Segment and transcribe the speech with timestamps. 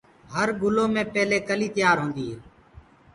[0.33, 2.37] هر گُلو مي پيلي ڪِلي تيآر هوندي هي۔